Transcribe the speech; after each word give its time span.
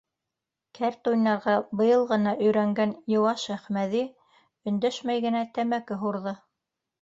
Кәрт 0.77 1.09
уйнарға 1.09 1.53
быйыл 1.81 2.05
ғына 2.11 2.33
өйрәнгән 2.45 2.95
йыуаш 3.13 3.43
Әхмәҙи 3.57 4.03
өндәшмәй 4.73 5.23
генә 5.29 5.45
тәмәке 5.59 6.01
һурҙы. 6.07 6.35